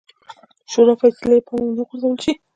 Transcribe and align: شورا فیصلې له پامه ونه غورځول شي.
شورا 0.71 0.93
فیصلې 1.01 1.29
له 1.39 1.43
پامه 1.47 1.65
ونه 1.67 1.83
غورځول 1.87 2.17
شي. 2.23 2.33